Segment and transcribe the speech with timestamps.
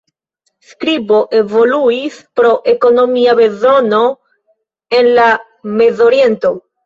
[0.69, 4.01] Skribo evoluis pro ekonomia bezono
[5.01, 5.27] en la
[5.83, 6.53] Mezoriento.